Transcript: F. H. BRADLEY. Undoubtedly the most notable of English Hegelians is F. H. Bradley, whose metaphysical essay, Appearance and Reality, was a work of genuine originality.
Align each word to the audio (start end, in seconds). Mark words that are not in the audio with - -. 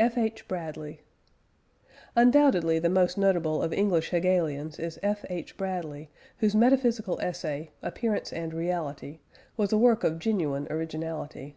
F. 0.00 0.18
H. 0.18 0.48
BRADLEY. 0.48 1.00
Undoubtedly 2.16 2.80
the 2.80 2.88
most 2.90 3.16
notable 3.16 3.62
of 3.62 3.72
English 3.72 4.10
Hegelians 4.10 4.80
is 4.80 4.98
F. 5.00 5.24
H. 5.30 5.56
Bradley, 5.56 6.10
whose 6.38 6.56
metaphysical 6.56 7.20
essay, 7.20 7.70
Appearance 7.84 8.32
and 8.32 8.52
Reality, 8.52 9.20
was 9.56 9.72
a 9.72 9.78
work 9.78 10.02
of 10.02 10.18
genuine 10.18 10.66
originality. 10.70 11.54